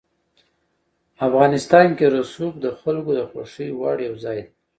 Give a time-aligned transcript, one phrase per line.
[1.27, 4.49] افغانستان کې رسوب د خلکو د خوښې وړ یو ځای دی.